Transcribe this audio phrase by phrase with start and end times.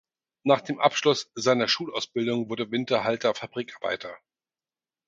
[0.41, 4.17] Nach dem Abschluss seiner Schulausbildung wurde Winterhalter Fabrikarbeiter.